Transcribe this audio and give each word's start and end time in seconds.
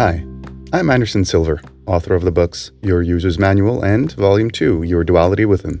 Hi, 0.00 0.24
I'm 0.72 0.88
Anderson 0.88 1.26
Silver, 1.26 1.60
author 1.84 2.14
of 2.14 2.22
the 2.22 2.32
books 2.32 2.70
Your 2.80 3.02
User's 3.02 3.38
Manual 3.38 3.84
and 3.84 4.10
Volume 4.12 4.50
2 4.50 4.84
Your 4.84 5.04
Duality 5.04 5.44
Within. 5.44 5.78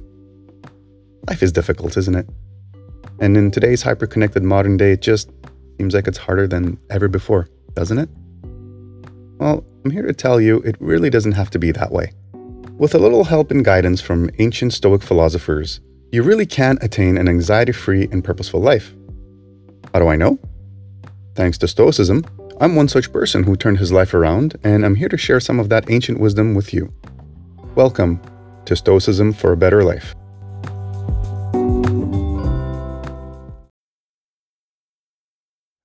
Life 1.26 1.42
is 1.42 1.52
difficult, 1.52 1.96
isn't 1.96 2.14
it? 2.14 2.28
And 3.18 3.34
in 3.34 3.50
today's 3.50 3.80
hyper-connected 3.80 4.42
modern 4.42 4.76
day, 4.76 4.92
it 4.92 5.00
just 5.00 5.30
seems 5.78 5.94
like 5.94 6.06
it's 6.06 6.18
harder 6.18 6.46
than 6.46 6.78
ever 6.90 7.08
before, 7.08 7.48
doesn't 7.72 7.96
it? 7.96 8.10
Well, 9.38 9.64
I'm 9.86 9.90
here 9.90 10.06
to 10.06 10.12
tell 10.12 10.38
you 10.38 10.58
it 10.58 10.76
really 10.80 11.08
doesn't 11.08 11.32
have 11.32 11.48
to 11.52 11.58
be 11.58 11.72
that 11.72 11.90
way. 11.90 12.12
With 12.76 12.94
a 12.94 12.98
little 12.98 13.24
help 13.24 13.50
and 13.50 13.64
guidance 13.64 14.02
from 14.02 14.28
ancient 14.38 14.74
Stoic 14.74 15.02
philosophers, 15.02 15.80
you 16.12 16.22
really 16.22 16.44
can 16.44 16.76
attain 16.82 17.16
an 17.16 17.26
anxiety 17.26 17.72
free 17.72 18.06
and 18.12 18.22
purposeful 18.22 18.60
life. 18.60 18.94
How 19.94 20.00
do 20.00 20.08
I 20.08 20.16
know? 20.16 20.38
Thanks 21.34 21.56
to 21.56 21.66
Stoicism, 21.66 22.26
I'm 22.62 22.74
one 22.74 22.88
such 22.88 23.10
person 23.10 23.44
who 23.44 23.56
turned 23.56 23.78
his 23.78 23.90
life 23.90 24.12
around, 24.12 24.58
and 24.62 24.84
I'm 24.84 24.96
here 24.96 25.08
to 25.08 25.16
share 25.16 25.40
some 25.40 25.58
of 25.58 25.70
that 25.70 25.90
ancient 25.90 26.20
wisdom 26.20 26.54
with 26.54 26.74
you. 26.74 26.92
Welcome 27.74 28.20
to 28.66 28.76
Stoicism 28.76 29.32
for 29.32 29.52
a 29.52 29.56
Better 29.56 29.82
Life. 29.82 30.14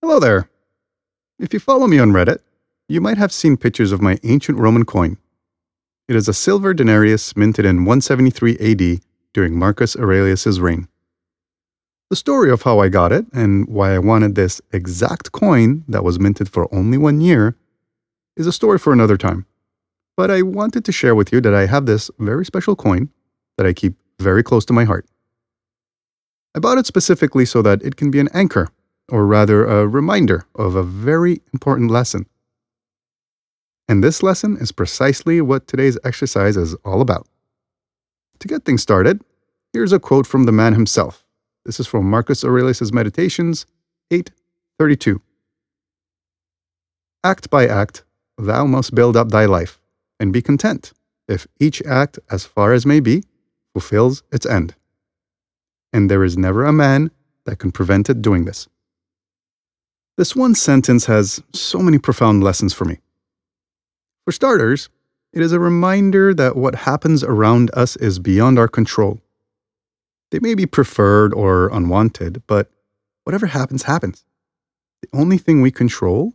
Hello 0.02 0.20
there. 0.20 0.50
If 1.40 1.54
you 1.54 1.62
follow 1.62 1.88
me 1.88 1.98
on 1.98 2.12
Reddit, 2.12 2.40
you 2.90 3.00
might 3.00 3.18
have 3.18 3.32
seen 3.32 3.56
pictures 3.56 3.94
of 3.94 4.02
my 4.02 4.20
ancient 4.24 4.58
Roman 4.58 4.84
coin. 4.84 5.18
It 6.10 6.18
is 6.18 6.28
a 6.28 6.34
silver 6.34 6.74
denarius 6.74 7.38
minted 7.38 7.64
in 7.64 7.86
173 7.86 8.58
AD 8.60 9.00
during 9.32 9.58
Marcus 9.58 9.96
Aurelius's 9.96 10.60
reign. 10.60 10.90
The 12.16 12.20
story 12.20 12.50
of 12.50 12.62
how 12.62 12.80
I 12.80 12.88
got 12.88 13.12
it 13.12 13.26
and 13.34 13.68
why 13.68 13.94
I 13.94 14.00
wanted 14.00 14.36
this 14.36 14.62
exact 14.72 15.34
coin 15.34 15.84
that 15.90 16.06
was 16.06 16.18
minted 16.18 16.48
for 16.48 16.74
only 16.74 16.98
one 16.98 17.20
year 17.20 17.58
is 18.38 18.48
a 18.48 18.54
story 18.54 18.80
for 18.80 18.94
another 18.94 19.18
time. 19.18 19.46
But 20.16 20.32
I 20.32 20.42
wanted 20.42 20.86
to 20.86 20.94
share 20.94 21.14
with 21.14 21.34
you 21.34 21.42
that 21.42 21.54
I 21.54 21.66
have 21.66 21.86
this 21.86 22.10
very 22.18 22.46
special 22.46 22.74
coin 22.74 23.10
that 23.58 23.68
I 23.68 23.74
keep 23.74 23.96
very 24.18 24.44
close 24.44 24.64
to 24.68 24.72
my 24.72 24.86
heart. 24.86 25.06
I 26.56 26.60
bought 26.60 26.78
it 26.78 26.86
specifically 26.86 27.44
so 27.44 27.62
that 27.64 27.84
it 27.84 27.98
can 27.98 28.12
be 28.12 28.22
an 28.22 28.30
anchor, 28.34 28.70
or 29.10 29.28
rather 29.28 29.66
a 29.66 29.86
reminder 29.86 30.46
of 30.56 30.76
a 30.76 30.84
very 30.84 31.42
important 31.52 31.92
lesson. 31.92 32.28
And 33.90 34.02
this 34.02 34.24
lesson 34.24 34.56
is 34.56 34.72
precisely 34.72 35.42
what 35.42 35.68
today's 35.68 35.98
exercise 36.06 36.56
is 36.56 36.76
all 36.86 37.02
about. 37.02 37.28
To 38.40 38.48
get 38.48 38.64
things 38.64 38.82
started, 38.82 39.22
here's 39.74 39.92
a 39.92 40.00
quote 40.00 40.26
from 40.26 40.46
the 40.46 40.54
man 40.54 40.76
himself, 40.76 41.25
this 41.66 41.80
is 41.80 41.88
from 41.88 42.10
Marcus 42.10 42.44
Aurelius' 42.44 42.94
Meditations 42.94 43.66
8:32. 44.12 45.20
Act 47.24 47.50
by 47.50 47.66
act, 47.66 48.04
thou 48.38 48.66
must 48.66 48.94
build 48.94 49.18
up 49.18 49.30
thy 49.30 49.46
life, 49.46 49.82
and 50.20 50.32
be 50.32 50.42
content, 50.44 50.94
if 51.28 51.48
each 51.60 51.82
act, 51.82 52.20
as 52.30 52.46
far 52.46 52.72
as 52.74 52.86
may 52.86 53.00
be, 53.00 53.24
fulfills 53.74 54.22
its 54.32 54.46
end. 54.46 54.76
And 55.92 56.10
there 56.10 56.24
is 56.24 56.38
never 56.38 56.66
a 56.66 56.72
man 56.72 57.10
that 57.46 57.58
can 57.58 57.72
prevent 57.72 58.10
it 58.10 58.22
doing 58.22 58.46
this. 58.46 58.68
This 60.18 60.36
one 60.36 60.54
sentence 60.56 61.06
has 61.08 61.42
so 61.52 61.80
many 61.80 61.98
profound 61.98 62.44
lessons 62.44 62.74
for 62.74 62.86
me. 62.86 63.00
For 64.24 64.32
starters, 64.32 64.90
it 65.34 65.42
is 65.42 65.52
a 65.52 65.60
reminder 65.60 66.34
that 66.34 66.56
what 66.56 66.76
happens 66.76 67.24
around 67.24 67.72
us 67.74 67.96
is 67.98 68.20
beyond 68.20 68.58
our 68.60 68.68
control 68.68 69.20
they 70.36 70.40
may 70.46 70.54
be 70.54 70.66
preferred 70.66 71.34
or 71.34 71.70
unwanted, 71.70 72.44
but 72.46 72.70
whatever 73.24 73.46
happens, 73.46 73.84
happens. 73.84 74.26
The 75.02 75.08
only 75.18 75.38
thing 75.38 75.62
we 75.62 75.72
control 75.72 76.34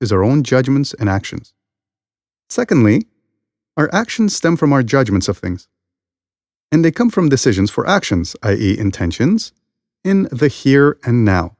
is 0.00 0.10
our 0.10 0.24
own 0.24 0.42
judgments 0.42 0.94
and 0.94 1.06
actions. 1.06 1.52
Secondly, 2.48 3.08
our 3.76 3.92
actions 3.92 4.34
stem 4.34 4.56
from 4.56 4.72
our 4.72 4.82
judgments 4.82 5.28
of 5.28 5.36
things. 5.36 5.68
And 6.70 6.82
they 6.82 6.90
come 6.90 7.10
from 7.10 7.28
decisions 7.28 7.70
for 7.70 7.86
actions, 7.86 8.34
i.e., 8.42 8.78
intentions, 8.78 9.52
in 10.02 10.28
the 10.32 10.48
here 10.48 10.96
and 11.04 11.22
now. 11.22 11.58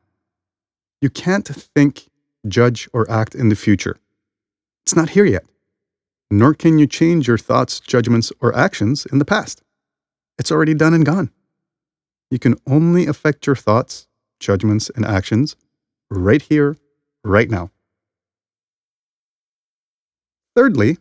You 1.02 1.10
can't 1.10 1.46
think, 1.46 2.08
judge, 2.48 2.88
or 2.94 3.10
act 3.10 3.34
in 3.34 3.50
the 3.50 3.54
future. 3.54 3.98
It's 4.86 4.96
not 4.96 5.10
here 5.10 5.26
yet. 5.26 5.44
Nor 6.30 6.54
can 6.54 6.78
you 6.78 6.86
change 6.86 7.28
your 7.28 7.36
thoughts, 7.36 7.80
judgments, 7.80 8.32
or 8.40 8.56
actions 8.56 9.04
in 9.04 9.18
the 9.18 9.26
past. 9.26 9.62
It's 10.38 10.50
already 10.50 10.72
done 10.72 10.94
and 10.94 11.04
gone. 11.04 11.30
You 12.32 12.38
can 12.38 12.56
only 12.66 13.06
affect 13.06 13.46
your 13.46 13.56
thoughts, 13.56 14.08
judgments, 14.40 14.90
and 14.96 15.04
actions 15.04 15.54
right 16.10 16.40
here, 16.40 16.78
right 17.22 17.50
now. 17.50 17.70
Thirdly, 20.56 20.96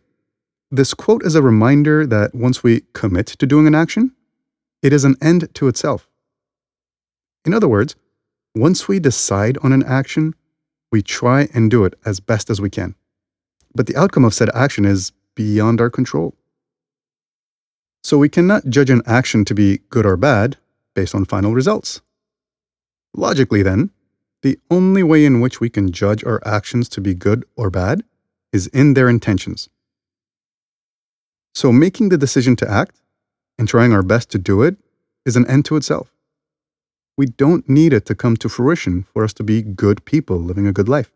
this 0.70 0.92
quote 0.92 1.24
is 1.24 1.34
a 1.34 1.40
reminder 1.40 2.04
that 2.04 2.34
once 2.34 2.62
we 2.62 2.82
commit 2.92 3.28
to 3.28 3.46
doing 3.46 3.66
an 3.66 3.74
action, 3.74 4.14
it 4.82 4.92
is 4.92 5.06
an 5.06 5.16
end 5.22 5.48
to 5.54 5.68
itself. 5.68 6.06
In 7.46 7.54
other 7.54 7.68
words, 7.68 7.96
once 8.54 8.86
we 8.86 9.00
decide 9.00 9.56
on 9.62 9.72
an 9.72 9.84
action, 9.84 10.34
we 10.90 11.00
try 11.00 11.48
and 11.54 11.70
do 11.70 11.86
it 11.86 11.94
as 12.04 12.20
best 12.20 12.50
as 12.50 12.60
we 12.60 12.68
can. 12.68 12.94
But 13.74 13.86
the 13.86 13.96
outcome 13.96 14.26
of 14.26 14.34
said 14.34 14.50
action 14.52 14.84
is 14.84 15.12
beyond 15.34 15.80
our 15.80 15.88
control. 15.88 16.34
So 18.04 18.18
we 18.18 18.28
cannot 18.28 18.68
judge 18.68 18.90
an 18.90 19.00
action 19.06 19.46
to 19.46 19.54
be 19.54 19.78
good 19.88 20.04
or 20.04 20.18
bad 20.18 20.58
based 20.94 21.14
on 21.14 21.24
final 21.24 21.52
results. 21.52 22.00
Logically, 23.14 23.62
then, 23.62 23.90
the 24.42 24.58
only 24.70 25.02
way 25.02 25.24
in 25.24 25.40
which 25.40 25.60
we 25.60 25.70
can 25.70 25.92
judge 25.92 26.24
our 26.24 26.40
actions 26.44 26.88
to 26.90 27.00
be 27.00 27.14
good 27.14 27.44
or 27.56 27.70
bad 27.70 28.02
is 28.52 28.66
in 28.68 28.94
their 28.94 29.08
intentions. 29.08 29.68
So, 31.54 31.70
making 31.72 32.08
the 32.08 32.18
decision 32.18 32.56
to 32.56 32.70
act 32.70 33.00
and 33.58 33.68
trying 33.68 33.92
our 33.92 34.02
best 34.02 34.30
to 34.30 34.38
do 34.38 34.62
it 34.62 34.76
is 35.24 35.36
an 35.36 35.46
end 35.46 35.64
to 35.66 35.76
itself. 35.76 36.12
We 37.16 37.26
don't 37.26 37.68
need 37.68 37.92
it 37.92 38.06
to 38.06 38.14
come 38.14 38.36
to 38.38 38.48
fruition 38.48 39.04
for 39.12 39.22
us 39.22 39.32
to 39.34 39.44
be 39.44 39.62
good 39.62 40.04
people 40.04 40.38
living 40.38 40.66
a 40.66 40.72
good 40.72 40.88
life. 40.88 41.12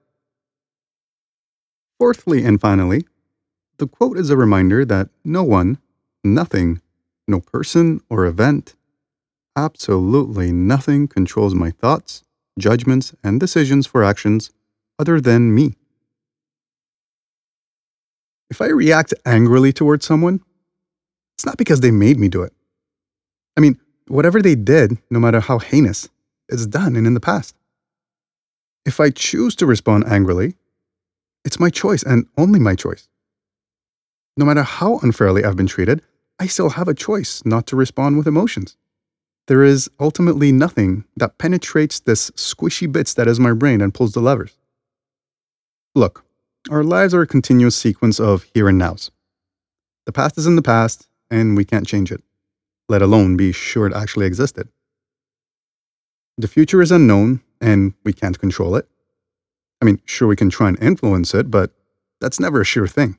Fourthly 1.98 2.44
and 2.44 2.60
finally, 2.60 3.06
the 3.78 3.87
quote 3.87 4.19
is 4.19 4.31
a 4.31 4.37
reminder 4.37 4.84
that 4.84 5.08
no 5.25 5.43
one, 5.43 5.78
nothing, 6.22 6.81
no 7.26 7.41
person 7.41 8.00
or 8.08 8.26
event 8.26 8.75
Absolutely 9.56 10.53
nothing 10.53 11.09
controls 11.09 11.55
my 11.55 11.71
thoughts, 11.71 12.22
judgments, 12.59 13.15
and 13.25 13.41
decisions 13.41 13.87
for 13.87 14.05
actions 14.05 14.50
other 14.99 15.19
than 15.19 15.55
me. 15.55 15.77
If 18.50 18.61
I 18.61 18.67
react 18.67 19.15
angrily 19.25 19.72
towards 19.72 20.05
someone, 20.05 20.41
it's 21.39 21.47
not 21.47 21.56
because 21.56 21.81
they 21.81 21.91
made 21.91 22.19
me 22.19 22.28
do 22.28 22.43
it. 22.43 22.53
I 23.56 23.62
mean, 23.62 23.81
whatever 24.09 24.43
they 24.43 24.56
did, 24.56 24.99
no 25.11 25.19
matter 25.19 25.41
how 25.41 25.59
heinous, 25.59 26.11
is 26.50 26.67
done 26.67 26.94
and 26.94 27.06
in 27.06 27.15
the 27.15 27.21
past. 27.21 27.56
If 28.84 29.00
I 29.00 29.09
choose 29.09 29.56
to 29.56 29.67
respond 29.67 30.05
angrily, 30.06 30.56
it's 31.47 31.59
my 31.59 31.71
choice 31.71 32.03
and 32.03 32.27
only 32.37 32.61
my 32.61 32.75
choice. 32.75 33.09
No 34.37 34.44
matter 34.44 34.62
how 34.62 34.99
unfairly 34.99 35.44
I've 35.44 35.56
been 35.56 35.67
treated, 35.67 36.03
I 36.38 36.47
still 36.47 36.71
have 36.71 36.88
a 36.88 36.94
choice 36.94 37.43
not 37.47 37.67
to 37.69 37.77
respond 37.77 38.19
with 38.19 38.27
emotions 38.27 38.77
there 39.46 39.62
is 39.62 39.88
ultimately 40.00 40.50
nothing 40.50 41.04
that 41.16 41.38
penetrates 41.38 42.00
this 42.00 42.30
squishy 42.32 42.90
bits 42.90 43.14
that 43.14 43.28
is 43.28 43.38
my 43.38 43.52
brain 43.52 43.80
and 43.80 43.94
pulls 43.94 44.12
the 44.12 44.20
levers. 44.20 44.56
Look, 45.94 46.24
our 46.68 46.82
lives 46.82 47.14
are 47.14 47.22
a 47.22 47.26
continuous 47.26 47.76
sequence 47.76 48.18
of 48.18 48.44
here 48.54 48.68
and 48.68 48.78
nows. 48.78 49.10
The 50.04 50.12
past 50.12 50.36
is 50.36 50.46
in 50.46 50.56
the 50.56 50.62
past, 50.62 51.08
and 51.30 51.56
we 51.56 51.64
can't 51.64 51.86
change 51.86 52.10
it, 52.10 52.22
let 52.88 53.02
alone 53.02 53.36
be 53.36 53.52
sure 53.52 53.86
it 53.86 53.94
actually 53.94 54.26
existed. 54.26 54.68
The 56.38 56.48
future 56.48 56.82
is 56.82 56.90
unknown, 56.90 57.40
and 57.60 57.94
we 58.04 58.12
can't 58.12 58.38
control 58.38 58.76
it. 58.76 58.88
I 59.81 59.84
mean, 59.84 60.00
sure, 60.06 60.28
we 60.28 60.37
can 60.37 60.50
try 60.50 60.69
and 60.69 60.82
influence 60.82 61.34
it, 61.34 61.50
but 61.50 61.70
that's 62.20 62.40
never 62.40 62.60
a 62.60 62.64
sure 62.64 62.88
thing. 62.88 63.16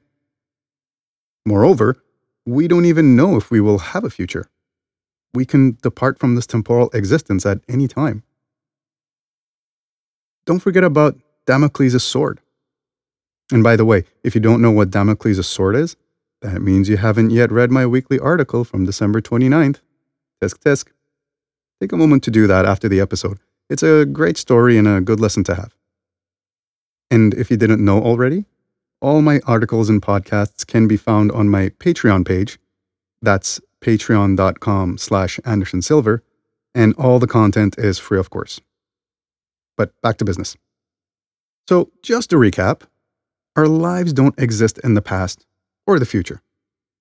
Moreover, 1.45 1.97
we 2.45 2.67
don't 2.67 2.85
even 2.85 3.15
know 3.15 3.37
if 3.37 3.49
we 3.49 3.61
will 3.61 3.79
have 3.79 4.03
a 4.03 4.09
future 4.09 4.49
we 5.33 5.45
can 5.45 5.77
depart 5.81 6.19
from 6.19 6.35
this 6.35 6.47
temporal 6.47 6.89
existence 6.93 7.45
at 7.45 7.59
any 7.67 7.87
time. 7.87 8.23
Don't 10.45 10.59
forget 10.59 10.83
about 10.83 11.17
Damocles' 11.45 12.03
sword. 12.03 12.39
And 13.51 13.63
by 13.63 13.75
the 13.75 13.85
way, 13.85 14.03
if 14.23 14.35
you 14.35 14.41
don't 14.41 14.61
know 14.61 14.71
what 14.71 14.91
Damocles' 14.91 15.47
sword 15.47 15.75
is, 15.75 15.95
that 16.41 16.61
means 16.61 16.89
you 16.89 16.97
haven't 16.97 17.31
yet 17.31 17.51
read 17.51 17.71
my 17.71 17.85
weekly 17.85 18.19
article 18.19 18.63
from 18.63 18.85
December 18.85 19.21
29th. 19.21 19.79
Tisk 20.41 20.59
tisk. 20.59 20.87
Take 21.81 21.91
a 21.91 21.97
moment 21.97 22.23
to 22.23 22.31
do 22.31 22.47
that 22.47 22.65
after 22.65 22.87
the 22.87 22.99
episode. 22.99 23.39
It's 23.69 23.83
a 23.83 24.05
great 24.05 24.37
story 24.37 24.77
and 24.77 24.87
a 24.87 25.01
good 25.01 25.19
lesson 25.19 25.43
to 25.45 25.55
have. 25.55 25.75
And 27.09 27.33
if 27.33 27.49
you 27.49 27.57
didn't 27.57 27.83
know 27.83 28.01
already, 28.01 28.45
all 29.01 29.21
my 29.21 29.39
articles 29.45 29.89
and 29.89 30.01
podcasts 30.01 30.65
can 30.65 30.87
be 30.87 30.97
found 30.97 31.31
on 31.31 31.49
my 31.49 31.69
Patreon 31.69 32.25
page. 32.25 32.59
That's 33.21 33.59
patreon.com 33.81 34.97
slash 34.97 35.39
Anderson 35.45 35.81
Silver, 35.81 36.23
and 36.75 36.93
all 36.95 37.19
the 37.19 37.27
content 37.27 37.77
is 37.77 37.99
free, 37.99 38.19
of 38.19 38.29
course. 38.29 38.61
But 39.77 39.99
back 40.01 40.17
to 40.17 40.25
business. 40.25 40.55
So, 41.69 41.91
just 42.03 42.29
to 42.31 42.37
recap, 42.37 42.83
Our 43.55 43.67
lives 43.67 44.13
don't 44.13 44.39
exist 44.39 44.79
in 44.83 44.95
the 44.95 45.01
past 45.01 45.45
or 45.87 45.99
the 45.99 46.05
future. 46.05 46.41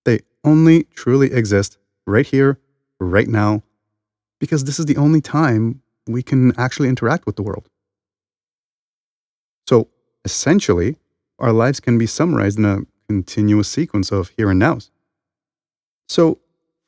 They 0.04 0.20
only 0.44 0.84
truly 0.94 1.32
exist 1.32 1.78
right 2.06 2.26
here, 2.26 2.58
right 3.00 3.28
now, 3.28 3.62
because 4.40 4.64
this 4.64 4.78
is 4.78 4.86
the 4.86 4.96
only 4.98 5.20
time 5.20 5.82
we 6.06 6.22
can 6.22 6.58
actually 6.58 6.88
interact 6.88 7.26
with 7.26 7.36
the 7.36 7.42
world. 7.42 7.68
So 9.68 9.88
essentially, 10.24 10.96
our 11.38 11.52
lives 11.52 11.80
can 11.80 11.98
be 11.98 12.06
summarized 12.06 12.58
in 12.58 12.64
a 12.64 12.80
continuous 13.08 13.68
sequence 13.68 14.12
of 14.12 14.30
here 14.36 14.50
and 14.50 14.58
nows. 14.60 14.90
So 16.08 16.38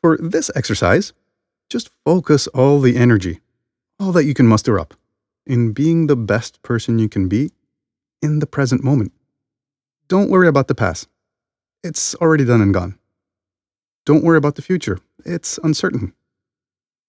for 0.03 0.17
this 0.19 0.51
exercise, 0.55 1.13
just 1.69 1.91
focus 2.05 2.47
all 2.49 2.81
the 2.81 2.97
energy, 2.97 3.41
all 4.01 4.13
that 4.13 4.25
you 4.25 4.35
can 4.35 4.47
muster 4.47 4.79
up, 4.79 4.95
in 5.47 5.73
being 5.73 6.07
the 6.07 6.17
best 6.17 6.63
person 6.63 6.99
you 6.99 7.09
can 7.09 7.29
be 7.29 7.51
in 8.23 8.39
the 8.39 8.47
present 8.47 8.83
moment. 8.83 9.13
Don't 10.09 10.31
worry 10.31 10.49
about 10.49 10.69
the 10.69 10.75
past. 10.75 11.09
It's 11.85 12.15
already 12.17 12.45
done 12.45 12.63
and 12.63 12.73
gone. 12.73 12.99
Don't 14.07 14.25
worry 14.25 14.39
about 14.39 14.55
the 14.55 14.63
future. 14.63 15.01
It's 15.27 15.59
uncertain. 15.63 16.15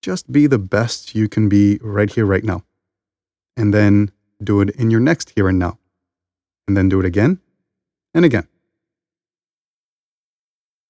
Just 0.01 0.29
be 0.31 0.47
the 0.47 0.59
best 0.59 1.15
you 1.15 1.29
can 1.29 1.47
be 1.47 1.79
right 1.81 2.11
here, 2.11 2.25
right 2.25 2.43
now. 2.43 2.65
And 3.55 3.73
then 3.73 4.11
do 4.43 4.59
it 4.59 4.71
in 4.71 4.91
your 4.91 4.99
next 4.99 5.31
here 5.31 5.47
and 5.47 5.57
now. 5.57 5.79
And 6.67 6.75
then 6.75 6.89
do 6.89 6.99
it 6.99 7.05
again 7.05 7.39
and 8.13 8.25
again. 8.25 8.48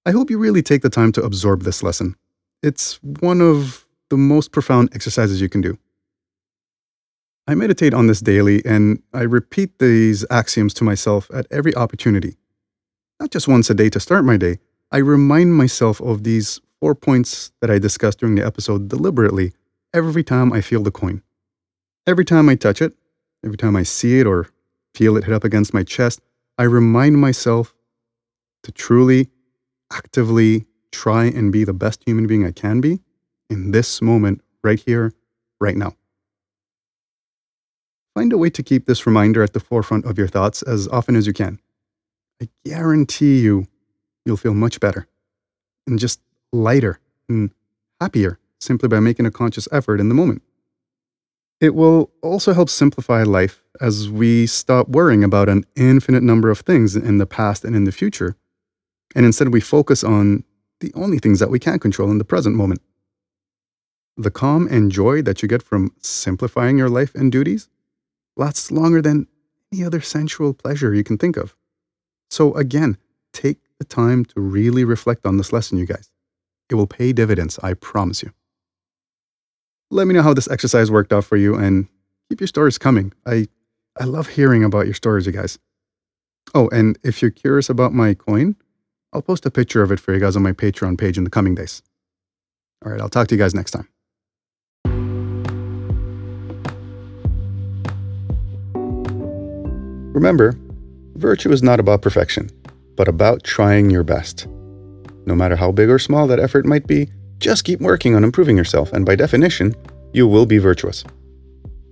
I 0.10 0.12
hope 0.12 0.32
you 0.32 0.40
really 0.40 0.64
take 0.64 0.82
the 0.82 0.90
time 0.90 1.12
to 1.12 1.22
absorb 1.22 1.62
this 1.62 1.84
lesson. 1.84 2.16
It's 2.64 2.96
one 3.04 3.42
of 3.42 3.86
the 4.10 4.18
most 4.18 4.52
profound 4.52 4.90
exercises 4.96 5.40
you 5.40 5.50
can 5.50 5.62
do. 5.62 5.78
I 7.46 7.54
meditate 7.54 7.94
on 7.94 8.08
this 8.08 8.20
daily 8.20 8.66
and 8.66 9.04
I 9.14 9.22
repeat 9.22 9.78
these 9.78 10.26
axioms 10.32 10.74
to 10.76 10.84
myself 10.84 11.30
at 11.32 11.46
every 11.52 11.76
opportunity. 11.76 12.38
Not 13.20 13.30
just 13.30 13.48
once 13.48 13.70
a 13.70 13.76
day 13.76 13.88
to 13.92 14.00
start 14.00 14.26
my 14.26 14.36
day, 14.36 14.58
I 14.92 14.98
remind 14.98 15.54
myself 15.54 16.02
of 16.02 16.24
these 16.24 16.60
four 16.80 16.96
points 16.96 17.52
that 17.62 17.70
I 17.70 17.78
discussed 17.78 18.22
during 18.22 18.34
the 18.34 18.44
episode 18.44 18.88
deliberately 18.88 19.54
every 19.94 20.24
time 20.24 20.52
I 20.52 20.62
feel 20.62 20.82
the 20.82 20.90
coin. 20.90 21.22
Every 22.08 22.26
time 22.26 22.50
I 22.50 22.56
touch 22.56 22.82
it, 22.82 22.96
every 23.46 23.58
time 23.58 23.76
I 23.76 23.84
see 23.84 24.20
it 24.20 24.26
or 24.26 24.50
feel 24.96 25.18
it 25.18 25.26
hit 25.26 25.36
up 25.36 25.44
against 25.44 25.72
my 25.72 25.84
chest, 25.84 26.20
I 26.58 26.64
remind 26.64 27.20
myself 27.20 27.76
to 28.64 28.72
truly 28.72 29.30
actively 29.92 30.66
try 30.92 31.26
and 31.26 31.52
be 31.52 31.64
the 31.64 31.74
best 31.74 32.04
human 32.06 32.28
being 32.28 32.46
I 32.46 32.52
can 32.52 32.82
be 32.82 33.00
in 33.50 33.72
this 33.72 34.02
moment, 34.02 34.42
right 34.64 34.80
here, 34.80 35.14
right 35.60 35.76
now. 35.76 35.96
Find 38.14 38.34
a 38.34 38.38
way 38.38 38.50
to 38.50 38.64
keep 38.64 38.86
this 38.86 39.06
reminder 39.06 39.42
at 39.42 39.54
the 39.54 39.60
forefront 39.60 40.06
of 40.06 40.18
your 40.18 40.28
thoughts 40.28 40.62
as 40.62 40.88
often 40.88 41.16
as 41.16 41.26
you 41.26 41.34
can. 41.34 41.60
I 42.42 42.50
guarantee 42.66 43.40
you, 43.40 43.68
you'll 44.26 44.38
feel 44.38 44.54
much 44.54 44.80
better 44.80 45.08
and 45.88 46.00
just 46.00 46.20
lighter 46.52 47.00
and 47.28 47.52
happier 48.02 48.40
simply 48.60 48.90
by 48.90 49.00
making 49.00 49.26
a 49.26 49.32
conscious 49.32 49.68
effort 49.72 50.00
in 50.00 50.10
the 50.10 50.16
moment. 50.16 50.42
It 51.62 51.76
will 51.76 52.12
also 52.22 52.54
help 52.54 52.70
simplify 52.70 53.24
life 53.24 53.64
as 53.82 54.10
we 54.10 54.48
stop 54.48 54.88
worrying 54.90 55.24
about 55.24 55.50
an 55.50 55.66
infinite 55.76 56.24
number 56.24 56.50
of 56.50 56.60
things 56.60 56.96
in 56.96 57.18
the 57.18 57.26
past 57.26 57.66
and 57.66 57.76
in 57.76 57.84
the 57.84 57.92
future 57.92 58.36
and 59.16 59.26
instead, 59.26 59.54
we 59.54 59.62
focus 59.62 60.04
on 60.04 60.44
the 60.80 60.92
only 60.96 61.20
things 61.20 61.40
that 61.40 61.50
we 61.50 61.60
can 61.60 61.80
control 61.80 62.12
in 62.12 62.18
the 62.18 62.24
present 62.24 62.56
moment. 62.56 62.82
The 64.18 64.32
calm 64.32 64.68
and 64.68 64.92
joy 64.92 65.22
that 65.22 65.42
you 65.42 65.48
get 65.48 65.64
from 65.64 65.94
simplifying 66.02 66.78
your 66.78 66.90
life 66.90 67.16
and 67.16 67.32
duties 67.32 67.70
lasts 68.36 68.72
longer 68.72 69.02
than 69.02 69.28
any 69.74 69.84
other 69.84 70.02
sensual 70.02 70.54
pleasure 70.54 70.94
you 70.94 71.04
can 71.04 71.18
think 71.18 71.38
of. 71.38 71.56
So, 72.30 72.54
again, 72.54 72.98
take 73.34 73.60
the 73.80 73.86
time 73.86 74.26
to 74.26 74.42
really 74.42 74.84
reflect 74.84 75.26
on 75.26 75.38
this 75.38 75.52
lesson, 75.52 75.78
you 75.78 75.86
guys. 75.86 76.12
It 76.70 76.76
will 76.76 76.88
pay 76.88 77.14
dividends, 77.14 77.60
I 77.64 77.74
promise 77.74 78.22
you. 78.22 78.32
Let 79.90 80.06
me 80.06 80.14
know 80.14 80.22
how 80.22 80.34
this 80.34 80.50
exercise 80.50 80.92
worked 80.92 81.12
out 81.12 81.26
for 81.26 81.38
you 81.38 81.56
and 81.56 81.88
keep 82.30 82.40
your 82.40 82.48
stories 82.48 82.78
coming. 82.78 83.12
I, 83.26 83.48
I 84.00 84.04
love 84.04 84.28
hearing 84.28 84.64
about 84.64 84.86
your 84.86 84.94
stories, 84.94 85.26
you 85.26 85.32
guys. 85.32 85.58
Oh, 86.54 86.70
and 86.70 86.98
if 87.04 87.22
you're 87.22 87.32
curious 87.32 87.70
about 87.70 87.94
my 87.94 88.14
coin, 88.14 88.56
I'll 89.12 89.22
post 89.22 89.46
a 89.46 89.52
picture 89.52 89.82
of 89.82 89.92
it 89.92 90.00
for 90.00 90.14
you 90.14 90.20
guys 90.20 90.36
on 90.36 90.44
my 90.44 90.52
Patreon 90.52 90.98
page 90.98 91.18
in 91.18 91.24
the 91.24 91.30
coming 91.30 91.56
days. 91.56 91.82
All 92.86 92.92
right, 92.92 93.02
I'll 93.02 93.10
talk 93.10 93.28
to 93.30 93.36
you 93.36 93.40
guys 93.40 93.56
next 93.56 93.72
time. 93.72 93.88
Remember, 100.14 100.54
virtue 101.16 101.52
is 101.52 101.64
not 101.64 101.80
about 101.80 102.02
perfection, 102.02 102.50
but 102.96 103.08
about 103.08 103.44
trying 103.44 103.90
your 103.90 104.04
best. 104.04 104.48
No 105.26 105.36
matter 105.36 105.56
how 105.56 105.72
big 105.72 105.90
or 105.90 106.00
small 106.00 106.28
that 106.28 106.40
effort 106.40 106.66
might 106.66 106.86
be, 106.88 107.10
just 107.40 107.64
keep 107.64 107.80
working 107.80 108.16
on 108.16 108.24
improving 108.24 108.58
yourself, 108.58 108.92
and 108.92 109.06
by 109.06 109.16
definition, 109.16 109.74
you 110.14 110.28
will 110.28 110.46
be 110.46 110.58
virtuous. 110.58 111.04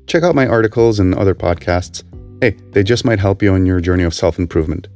Check 0.07 0.23
out 0.23 0.35
my 0.35 0.45
articles 0.45 0.99
and 0.99 1.15
other 1.15 1.33
podcasts. 1.33 2.03
Hey, 2.41 2.57
they 2.71 2.83
just 2.83 3.05
might 3.05 3.19
help 3.19 3.41
you 3.41 3.53
on 3.53 3.65
your 3.65 3.79
journey 3.79 4.03
of 4.03 4.13
self 4.13 4.37
improvement. 4.37 4.87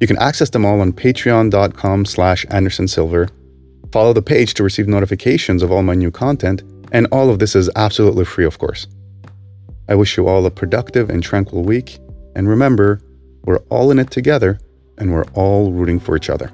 You 0.00 0.06
can 0.06 0.18
access 0.18 0.50
them 0.50 0.64
all 0.64 0.80
on 0.80 0.92
patreon.com 0.92 2.04
slash 2.04 2.46
andersonsilver. 2.46 3.30
Follow 3.92 4.12
the 4.12 4.22
page 4.22 4.54
to 4.54 4.62
receive 4.62 4.86
notifications 4.86 5.62
of 5.62 5.72
all 5.72 5.82
my 5.82 5.94
new 5.94 6.10
content, 6.10 6.62
and 6.92 7.06
all 7.10 7.30
of 7.30 7.38
this 7.38 7.56
is 7.56 7.70
absolutely 7.74 8.24
free, 8.24 8.44
of 8.44 8.58
course. 8.58 8.86
I 9.88 9.94
wish 9.94 10.16
you 10.16 10.28
all 10.28 10.44
a 10.46 10.50
productive 10.50 11.10
and 11.10 11.22
tranquil 11.22 11.62
week, 11.62 11.98
and 12.36 12.48
remember, 12.48 13.00
we're 13.44 13.58
all 13.70 13.90
in 13.90 13.98
it 13.98 14.10
together, 14.10 14.60
and 14.98 15.12
we're 15.12 15.24
all 15.34 15.72
rooting 15.72 15.98
for 15.98 16.16
each 16.16 16.30
other. 16.30 16.52